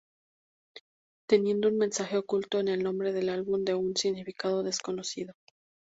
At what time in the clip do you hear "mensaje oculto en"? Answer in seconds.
1.77-2.69